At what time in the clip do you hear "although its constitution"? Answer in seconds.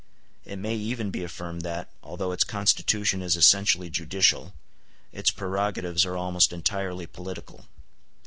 2.01-3.21